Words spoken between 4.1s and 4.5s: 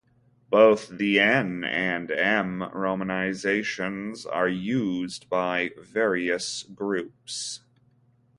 are